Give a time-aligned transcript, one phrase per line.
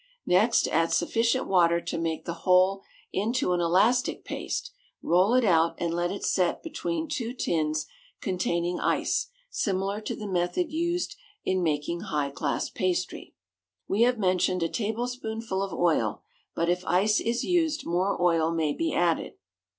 [0.25, 2.81] Next add sufficient water to make the whole
[3.13, 4.71] into an elastic paste;
[5.03, 7.85] roll it out and let it set between two tins
[8.19, 13.35] containing ice, similar to the method used in making high class pastry.
[13.87, 16.23] We have mentioned a tablespoonful of oil,
[16.55, 19.33] but if ice is used more oil may be added.